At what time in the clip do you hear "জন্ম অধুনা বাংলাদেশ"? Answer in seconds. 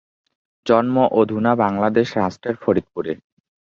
0.65-2.07